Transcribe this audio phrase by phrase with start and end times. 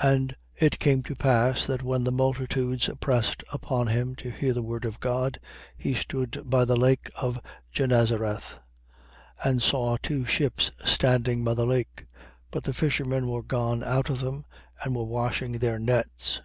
[0.00, 0.12] 5:1.
[0.12, 4.60] And it came to pass, that when the multitudes pressed upon him to hear the
[4.60, 5.38] word of God,
[5.78, 7.38] he stood by the lake of
[7.72, 8.58] Genesareth,
[9.38, 9.48] 5:2.
[9.48, 12.06] And saw two ships standing by the lake:
[12.50, 14.44] but the fishermen were gone out of them
[14.82, 16.40] and were washing their nets.